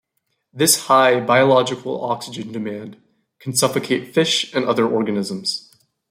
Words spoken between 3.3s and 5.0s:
can suffocate fish and other